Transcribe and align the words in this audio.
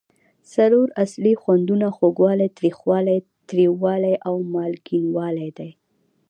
څلور 0.53 0.87
اصلي 1.03 1.33
خوندونه 1.41 1.87
خوږوالی، 1.97 2.47
تریخوالی، 2.57 3.17
تریوالی 3.47 4.15
او 4.27 4.35
مالګینو 4.53 5.09
والی 5.17 5.49
دي. 5.57 5.69